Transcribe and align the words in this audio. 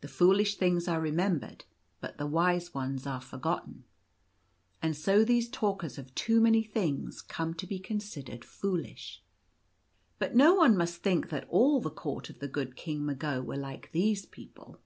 The 0.00 0.06
foolish 0.06 0.54
things 0.58 0.86
are 0.86 1.00
remembered, 1.00 1.64
but 2.00 2.18
the 2.18 2.26
wise 2.28 2.72
ones 2.72 3.04
are 3.04 3.20
forgotten; 3.20 3.82
and 4.80 4.94
so 4.96 5.24
these 5.24 5.48
talkers 5.50 5.98
of 5.98 6.14
too 6.14 6.40
many 6.40 6.62
things 6.62 7.20
come 7.20 7.54
to 7.54 7.66
be 7.66 7.80
con 7.80 7.98
sidered 7.98 8.44
foolish. 8.44 9.24
But 10.20 10.36
no 10.36 10.54
one 10.54 10.76
must 10.76 11.02
think 11.02 11.30
that 11.30 11.48
all 11.48 11.80
the 11.80 11.90
Court 11.90 12.30
of 12.30 12.38
the 12.38 12.46
good 12.46 12.76
King 12.76 13.04
Mago 13.04 13.42
were 13.42 13.56
like 13.56 13.90
these 13.90 14.24
people. 14.24 14.78